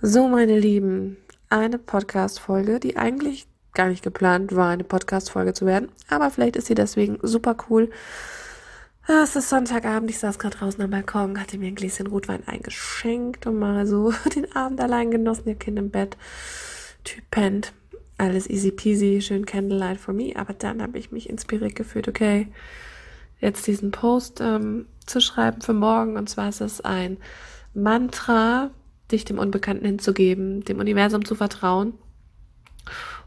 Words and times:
So, 0.00 0.28
meine 0.28 0.56
Lieben, 0.56 1.16
eine 1.48 1.76
Podcast-Folge, 1.76 2.78
die 2.78 2.96
eigentlich 2.96 3.48
gar 3.74 3.88
nicht 3.88 4.04
geplant 4.04 4.54
war, 4.54 4.68
eine 4.68 4.84
Podcast-Folge 4.84 5.54
zu 5.54 5.66
werden, 5.66 5.88
aber 6.08 6.30
vielleicht 6.30 6.54
ist 6.54 6.68
sie 6.68 6.76
deswegen 6.76 7.18
super 7.22 7.56
cool. 7.68 7.90
Es 9.08 9.34
ist 9.34 9.48
Sonntagabend, 9.48 10.08
ich 10.08 10.20
saß 10.20 10.38
gerade 10.38 10.56
draußen 10.56 10.80
am 10.82 10.90
Balkon, 10.90 11.40
hatte 11.40 11.58
mir 11.58 11.66
ein 11.66 11.74
Gläschen 11.74 12.06
Rotwein 12.06 12.46
eingeschenkt 12.46 13.48
und 13.48 13.58
mal 13.58 13.88
so 13.88 14.12
den 14.36 14.54
Abend 14.54 14.80
allein 14.80 15.10
genossen, 15.10 15.48
ihr 15.48 15.56
Kind 15.56 15.80
im 15.80 15.90
Bett, 15.90 16.16
Typ 17.02 17.28
pennt, 17.32 17.72
alles 18.18 18.48
easy 18.48 18.70
peasy, 18.70 19.20
schön 19.20 19.46
Candlelight 19.46 19.98
for 19.98 20.14
me, 20.14 20.34
aber 20.36 20.54
dann 20.54 20.80
habe 20.80 20.96
ich 20.98 21.10
mich 21.10 21.28
inspiriert 21.28 21.74
gefühlt, 21.74 22.06
okay, 22.06 22.46
jetzt 23.40 23.66
diesen 23.66 23.90
Post 23.90 24.40
ähm, 24.40 24.86
zu 25.06 25.20
schreiben 25.20 25.60
für 25.60 25.72
morgen. 25.72 26.16
Und 26.16 26.28
zwar 26.28 26.50
ist 26.50 26.60
es 26.60 26.80
ein 26.80 27.16
Mantra, 27.74 28.70
dich 29.10 29.24
dem 29.24 29.38
Unbekannten 29.38 29.86
hinzugeben, 29.86 30.64
dem 30.64 30.78
Universum 30.78 31.24
zu 31.24 31.34
vertrauen. 31.34 31.94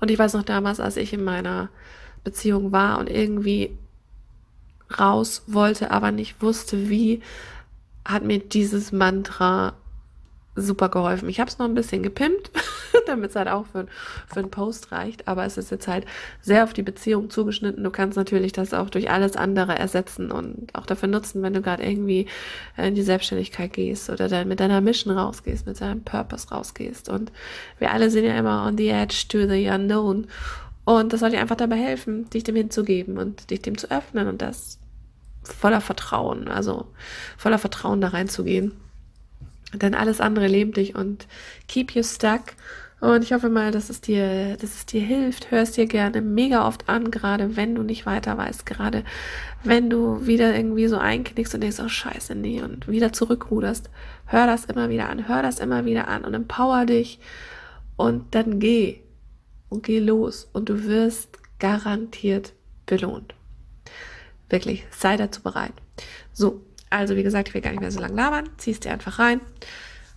Und 0.00 0.10
ich 0.10 0.18
weiß 0.18 0.34
noch 0.34 0.42
damals, 0.42 0.80
als 0.80 0.96
ich 0.96 1.12
in 1.12 1.24
meiner 1.24 1.70
Beziehung 2.24 2.72
war 2.72 2.98
und 2.98 3.10
irgendwie 3.10 3.76
raus 4.98 5.42
wollte, 5.46 5.90
aber 5.90 6.12
nicht 6.12 6.40
wusste, 6.42 6.88
wie, 6.88 7.20
hat 8.04 8.24
mir 8.24 8.38
dieses 8.38 8.90
Mantra 8.90 9.74
super 10.56 10.88
geholfen. 10.88 11.28
Ich 11.28 11.40
habe 11.40 11.50
es 11.50 11.58
noch 11.58 11.66
ein 11.66 11.74
bisschen 11.74 12.02
gepimpt, 12.02 12.50
damit 13.06 13.30
es 13.30 13.36
halt 13.36 13.48
auch 13.48 13.66
für, 13.66 13.86
für 14.26 14.40
einen 14.40 14.50
Post 14.50 14.92
reicht, 14.92 15.28
aber 15.28 15.44
es 15.44 15.56
ist 15.56 15.70
jetzt 15.70 15.88
halt 15.88 16.06
sehr 16.40 16.64
auf 16.64 16.72
die 16.72 16.82
Beziehung 16.82 17.30
zugeschnitten. 17.30 17.82
Du 17.84 17.90
kannst 17.90 18.16
natürlich 18.16 18.52
das 18.52 18.74
auch 18.74 18.90
durch 18.90 19.10
alles 19.10 19.36
andere 19.36 19.78
ersetzen 19.78 20.30
und 20.30 20.68
auch 20.74 20.86
dafür 20.86 21.08
nutzen, 21.08 21.42
wenn 21.42 21.54
du 21.54 21.62
gerade 21.62 21.82
irgendwie 21.82 22.26
in 22.76 22.94
die 22.94 23.02
Selbstständigkeit 23.02 23.72
gehst 23.72 24.10
oder 24.10 24.28
dann 24.28 24.48
mit 24.48 24.60
deiner 24.60 24.80
Mission 24.80 25.16
rausgehst, 25.16 25.66
mit 25.66 25.80
deinem 25.80 26.02
Purpose 26.02 26.48
rausgehst. 26.48 27.08
Und 27.08 27.32
wir 27.78 27.92
alle 27.92 28.10
sind 28.10 28.24
ja 28.24 28.36
immer 28.36 28.66
on 28.66 28.76
the 28.76 28.88
edge 28.88 29.24
to 29.28 29.46
the 29.48 29.68
unknown. 29.68 30.26
Und 30.84 31.12
das 31.12 31.20
soll 31.20 31.30
dir 31.30 31.40
einfach 31.40 31.56
dabei 31.56 31.76
helfen, 31.76 32.30
dich 32.30 32.44
dem 32.44 32.56
hinzugeben 32.56 33.18
und 33.18 33.50
dich 33.50 33.60
dem 33.60 33.76
zu 33.76 33.90
öffnen 33.90 34.26
und 34.28 34.40
das 34.40 34.78
voller 35.42 35.80
Vertrauen, 35.80 36.48
also 36.48 36.86
voller 37.36 37.58
Vertrauen 37.58 38.00
da 38.00 38.08
reinzugehen. 38.08 38.72
Denn 39.74 39.94
alles 39.94 40.20
andere 40.20 40.46
lebt 40.46 40.76
dich 40.76 40.94
und 40.94 41.26
keep 41.66 41.94
you 41.94 42.02
stuck. 42.02 42.54
Und 43.00 43.22
ich 43.22 43.32
hoffe 43.32 43.48
mal, 43.48 43.70
dass 43.70 43.90
es 43.90 44.00
dir, 44.00 44.56
dass 44.56 44.74
es 44.74 44.86
dir 44.86 45.00
hilft. 45.00 45.50
Hörst 45.50 45.76
dir 45.76 45.86
gerne 45.86 46.20
mega 46.20 46.66
oft 46.66 46.88
an, 46.88 47.10
gerade 47.10 47.56
wenn 47.56 47.74
du 47.74 47.82
nicht 47.82 48.06
weiter 48.06 48.36
weißt, 48.36 48.66
gerade 48.66 49.04
wenn 49.62 49.88
du 49.88 50.26
wieder 50.26 50.56
irgendwie 50.56 50.88
so 50.88 50.98
einknickst 50.98 51.54
und 51.54 51.60
denkst, 51.60 51.78
oh 51.80 51.88
scheiße, 51.88 52.34
nee, 52.34 52.60
und 52.60 52.88
wieder 52.88 53.12
zurückruderst. 53.12 53.90
Hör 54.26 54.46
das 54.46 54.64
immer 54.64 54.88
wieder 54.88 55.08
an, 55.08 55.28
hör 55.28 55.42
das 55.42 55.60
immer 55.60 55.84
wieder 55.84 56.08
an 56.08 56.24
und 56.24 56.34
empower 56.34 56.86
dich 56.86 57.20
und 57.96 58.34
dann 58.34 58.58
geh 58.58 59.00
und 59.68 59.84
geh 59.84 60.00
los 60.00 60.48
und 60.52 60.68
du 60.68 60.84
wirst 60.84 61.38
garantiert 61.60 62.52
belohnt. 62.86 63.34
Wirklich, 64.48 64.86
sei 64.90 65.16
dazu 65.16 65.42
bereit. 65.42 65.74
So, 66.32 66.62
also 66.90 67.16
wie 67.16 67.22
gesagt, 67.22 67.48
ich 67.48 67.54
will 67.54 67.60
gar 67.60 67.70
nicht 67.70 67.80
mehr 67.80 67.90
so 67.90 68.00
lange 68.00 68.14
labern. 68.14 68.48
Ziehst 68.56 68.84
dir 68.84 68.92
einfach 68.92 69.18
rein. 69.18 69.40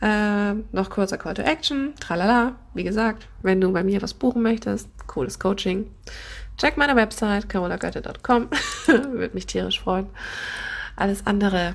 Äh, 0.00 0.54
noch 0.72 0.90
kurzer 0.90 1.18
Call 1.18 1.34
to 1.34 1.42
Action. 1.42 1.94
Tralala. 2.00 2.56
Wie 2.74 2.84
gesagt, 2.84 3.28
wenn 3.42 3.60
du 3.60 3.72
bei 3.72 3.82
mir 3.82 4.02
was 4.02 4.14
buchen 4.14 4.42
möchtest, 4.42 4.88
cooles 5.06 5.38
Coaching. 5.38 5.90
Check 6.58 6.76
meine 6.76 6.96
Website 6.96 7.48
carolagötte.com. 7.48 8.48
Würde 8.86 9.34
mich 9.34 9.46
tierisch 9.46 9.80
freuen. 9.80 10.06
Alles 10.96 11.26
andere 11.26 11.74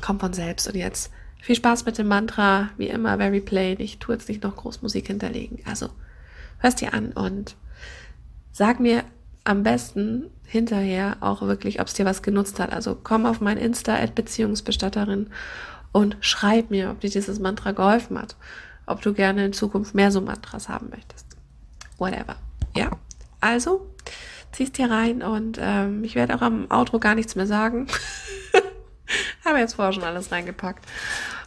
kommt 0.00 0.20
von 0.20 0.32
selbst. 0.32 0.68
Und 0.68 0.74
jetzt 0.74 1.10
viel 1.40 1.56
Spaß 1.56 1.86
mit 1.86 1.98
dem 1.98 2.08
Mantra. 2.08 2.70
Wie 2.76 2.88
immer, 2.88 3.16
very 3.18 3.40
plain. 3.40 3.76
Ich 3.80 3.98
tue 3.98 4.14
jetzt 4.14 4.28
nicht 4.28 4.42
noch 4.42 4.56
groß 4.56 4.82
Musik 4.82 5.06
hinterlegen. 5.06 5.60
Also 5.64 5.90
hörst 6.58 6.80
dir 6.80 6.92
an 6.94 7.12
und 7.12 7.56
sag 8.52 8.80
mir 8.80 9.04
am 9.48 9.62
besten 9.62 10.30
hinterher 10.44 11.16
auch 11.20 11.40
wirklich, 11.40 11.80
ob 11.80 11.86
es 11.86 11.94
dir 11.94 12.04
was 12.04 12.22
genutzt 12.22 12.60
hat. 12.60 12.70
Also 12.70 12.96
komm 13.02 13.24
auf 13.24 13.40
mein 13.40 13.56
Insta 13.56 13.94
at 13.94 14.14
Beziehungsbestatterin 14.14 15.30
und 15.90 16.18
schreib 16.20 16.70
mir, 16.70 16.90
ob 16.90 17.00
dir 17.00 17.08
dieses 17.08 17.40
Mantra 17.40 17.72
geholfen 17.72 18.18
hat. 18.18 18.36
Ob 18.86 19.00
du 19.00 19.14
gerne 19.14 19.46
in 19.46 19.52
Zukunft 19.54 19.94
mehr 19.94 20.10
so 20.10 20.20
Mantras 20.20 20.68
haben 20.68 20.90
möchtest. 20.90 21.26
Whatever. 21.96 22.36
Ja. 22.76 22.90
Also, 23.40 23.88
ziehst 24.52 24.76
hier 24.76 24.90
rein 24.90 25.22
und 25.22 25.58
ähm, 25.60 26.04
ich 26.04 26.14
werde 26.14 26.34
auch 26.34 26.42
am 26.42 26.70
Outro 26.70 26.98
gar 26.98 27.14
nichts 27.14 27.34
mehr 27.34 27.46
sagen. 27.46 27.86
Habe 29.44 29.58
jetzt 29.58 29.74
vorher 29.74 29.92
schon 29.92 30.04
alles 30.04 30.30
reingepackt. 30.32 30.84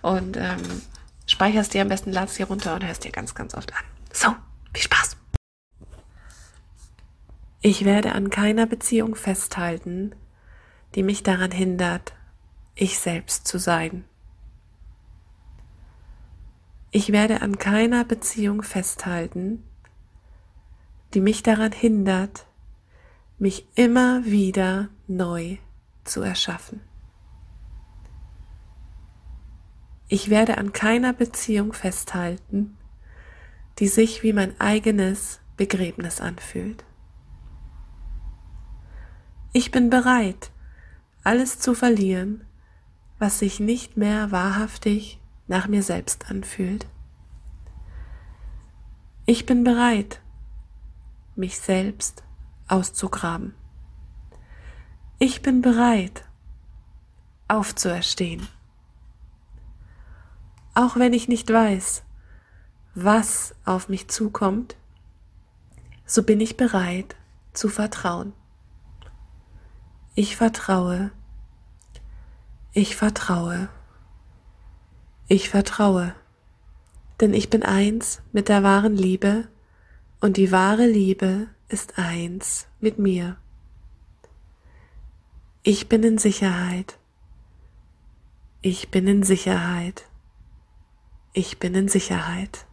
Und 0.02 0.38
ähm, 0.38 0.82
speicherst 1.28 1.74
dir 1.74 1.82
am 1.82 1.90
besten, 1.90 2.12
ladst 2.12 2.40
dir 2.40 2.48
runter 2.48 2.76
und 2.76 2.86
hörst 2.86 3.04
dir 3.04 3.12
ganz, 3.12 3.36
ganz 3.36 3.54
oft 3.54 3.72
an. 3.74 3.84
So, 4.12 4.36
viel 4.74 4.84
Spaß! 4.84 5.11
Ich 7.64 7.86
werde 7.86 8.14
an 8.14 8.32
keiner 8.32 8.66
Beziehung 8.66 9.14
festhalten, 9.14 10.16
die 10.96 11.04
mich 11.04 11.22
daran 11.22 11.52
hindert, 11.52 12.16
ich 12.74 12.98
selbst 12.98 13.48
zu 13.48 13.60
sein. 13.60 14.04
Ich 16.90 17.12
werde 17.12 17.44
an 17.44 17.60
keiner 17.60 18.04
Beziehung 18.04 18.64
festhalten, 18.64 19.64
die 21.14 21.22
mich 21.22 21.44
daran 21.44 21.72
hindert, 21.72 22.48
mich 23.38 23.68
immer 23.76 24.26
wieder 24.26 24.90
neu 25.06 25.58
zu 26.04 26.24
erschaffen. 26.24 26.82
Ich 30.08 30.32
werde 30.32 30.58
an 30.58 30.74
keiner 30.74 31.14
Beziehung 31.14 31.74
festhalten, 31.74 32.76
die 33.78 33.88
sich 33.88 34.24
wie 34.24 34.34
mein 34.34 34.60
eigenes 34.60 35.42
Begräbnis 35.58 36.22
anfühlt. 36.22 36.84
Ich 39.54 39.72
bin 39.72 39.90
bereit, 39.90 40.50
alles 41.24 41.60
zu 41.60 41.74
verlieren, 41.74 42.46
was 43.20 43.40
sich 43.40 43.60
nicht 43.60 43.98
mehr 43.98 44.32
wahrhaftig 44.32 45.20
nach 45.48 45.68
mir 45.68 45.84
selbst 45.84 46.32
anfühlt. 46.32 46.88
Ich 49.26 49.46
bin 49.46 49.66
bereit, 49.66 50.22
mich 51.36 51.60
selbst 51.60 52.24
auszugraben. 52.70 53.54
Ich 55.20 55.42
bin 55.42 55.62
bereit, 55.62 56.24
aufzuerstehen. 57.50 58.48
Auch 60.76 60.96
wenn 60.96 61.12
ich 61.12 61.28
nicht 61.28 61.52
weiß, 61.52 62.04
was 62.96 63.54
auf 63.66 63.90
mich 63.90 64.08
zukommt, 64.08 64.78
so 66.06 66.24
bin 66.24 66.40
ich 66.40 66.56
bereit 66.56 67.18
zu 67.52 67.68
vertrauen. 67.68 68.32
Ich 70.14 70.36
vertraue. 70.36 71.12
Ich 72.74 72.98
vertraue. 72.98 73.70
Ich 75.30 75.50
vertraue. 75.50 76.14
Denn 77.22 77.34
ich 77.34 77.50
bin 77.50 77.64
eins 77.64 78.22
mit 78.34 78.50
der 78.50 78.62
wahren 78.62 78.98
Liebe 78.98 79.48
und 80.20 80.36
die 80.36 80.52
wahre 80.52 80.86
Liebe 80.86 81.48
ist 81.70 81.98
eins 81.98 82.68
mit 82.82 83.00
mir. 83.00 83.38
Ich 85.64 85.88
bin 85.88 86.04
in 86.04 86.18
Sicherheit. 86.18 86.98
Ich 88.62 88.92
bin 88.92 89.08
in 89.08 89.24
Sicherheit. 89.24 90.10
Ich 91.32 91.58
bin 91.58 91.74
in 91.74 91.88
Sicherheit. 91.88 92.66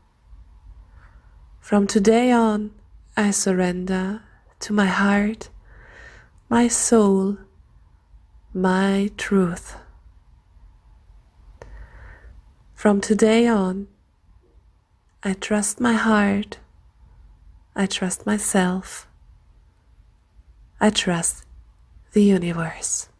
From 1.61 1.87
today 1.87 2.35
on, 2.35 2.73
I 3.17 3.31
surrender 3.31 4.23
to 4.59 4.73
my 4.73 4.89
heart 4.89 5.51
my 6.51 6.67
soul, 6.67 7.37
my 8.55 9.11
truth. 9.19 9.77
From 12.75 13.03
today 13.03 13.47
on, 13.47 13.89
I 15.23 15.35
trust 15.35 15.79
my 15.79 15.93
heart, 15.93 16.59
I 17.77 17.85
trust 17.85 18.25
myself, 18.25 19.07
I 20.81 20.89
trust 20.89 21.45
the 22.13 22.23
universe. 22.23 23.11